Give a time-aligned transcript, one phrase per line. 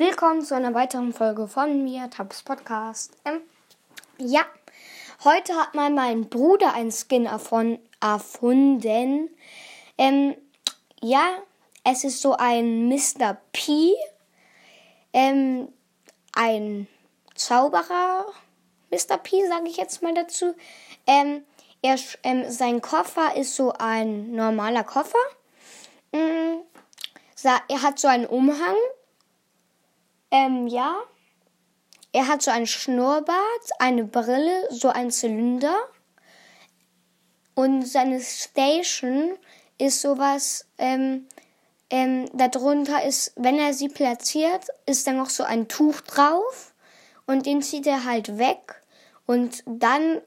[0.00, 3.16] Willkommen zu einer weiteren Folge von mir, Tabs Podcast.
[3.24, 3.40] Ähm,
[4.16, 4.42] ja,
[5.24, 7.80] heute hat mal mein Bruder ein Skin erfunden.
[9.98, 10.36] Ähm,
[11.02, 11.26] ja,
[11.82, 13.38] es ist so ein Mr.
[13.52, 13.92] P,
[15.12, 15.66] ähm,
[16.32, 16.86] ein
[17.34, 18.24] Zauberer
[18.92, 19.18] Mr.
[19.18, 20.54] P, sage ich jetzt mal dazu.
[21.08, 21.42] Ähm,
[21.82, 25.18] er, ähm, sein Koffer ist so ein normaler Koffer.
[26.12, 26.60] Mm,
[27.42, 28.76] er hat so einen Umhang.
[30.30, 30.96] Ähm, ja.
[32.12, 35.76] Er hat so ein Schnurrbart, eine Brille, so ein Zylinder.
[37.54, 39.36] Und seine Station
[39.78, 41.26] ist sowas, ähm,
[41.90, 46.74] ähm, darunter ist, wenn er sie platziert, ist da noch so ein Tuch drauf.
[47.26, 48.82] Und den zieht er halt weg.
[49.26, 50.22] Und dann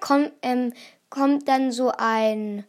[0.00, 0.72] kommt, ähm,
[1.10, 2.64] kommt dann so ein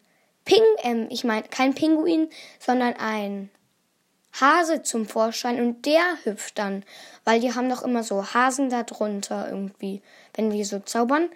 [0.45, 3.49] Ping, ähm, ich meine kein Pinguin, sondern ein
[4.39, 6.83] Hase zum Vorschein und der hüpft dann,
[7.23, 10.01] weil die haben doch immer so Hasen da drunter irgendwie,
[10.33, 11.29] wenn die so zaubern.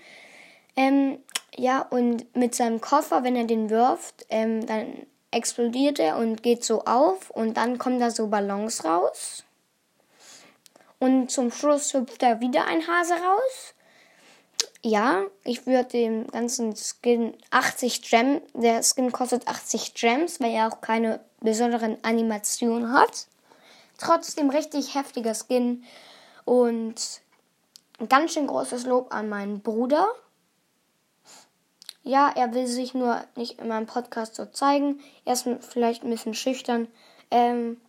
[0.76, 1.20] Ähm,
[1.56, 6.64] ja, und mit seinem Koffer, wenn er den wirft, ähm, dann explodiert er und geht
[6.64, 9.44] so auf und dann kommen da so Ballons raus.
[11.00, 13.74] Und zum Schluss hüpft da wieder ein Hase raus.
[14.82, 20.68] Ja, ich würde dem ganzen Skin 80 Gems, der Skin kostet 80 Gems, weil er
[20.68, 23.28] auch keine besonderen Animationen hat.
[23.98, 25.84] Trotzdem richtig heftiger Skin
[26.46, 27.22] und
[28.00, 30.08] ein ganz schön großes Lob an meinen Bruder.
[32.04, 35.02] Ja, er will sich nur nicht in meinem Podcast so zeigen.
[35.26, 36.88] Er ist vielleicht ein bisschen schüchtern.
[37.30, 37.82] Ähm,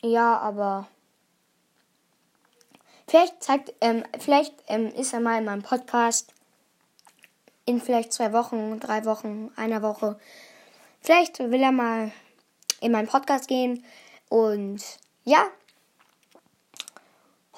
[0.00, 0.86] ja, aber
[3.08, 6.32] Vielleicht zeigt, ähm, vielleicht ähm, ist er mal in meinem Podcast
[7.64, 10.18] in vielleicht zwei Wochen, drei Wochen, einer Woche.
[11.02, 12.12] Vielleicht will er mal
[12.80, 13.84] in meinen Podcast gehen
[14.28, 14.82] und
[15.24, 15.46] ja.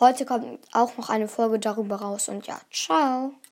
[0.01, 3.33] Heute kommt auch noch eine Folge darüber raus und ja, ciao.